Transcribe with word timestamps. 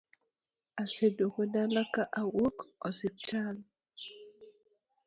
Aseduogo 0.81 1.43
dala 1.53 1.83
ka 1.93 2.03
awuok 2.21 2.57
osiptal 2.87 3.55